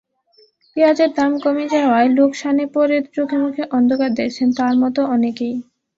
পেঁয়াজের 0.77 1.11
দাম 1.13 1.31
কমে 1.43 1.65
যাওয়ায় 1.73 2.09
লোকসানে 2.17 2.65
পড়ে 2.75 2.97
চোখেমুখে 3.15 3.63
অন্ধকার 3.77 4.09
দেখছেন 4.19 4.47
তাঁর 4.57 4.73
মতো 4.83 5.01
অনেকেই। 5.15 5.55